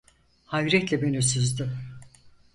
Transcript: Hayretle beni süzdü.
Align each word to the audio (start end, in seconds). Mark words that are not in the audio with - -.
Hayretle 0.45 1.01
beni 1.01 1.21
süzdü. 1.21 1.69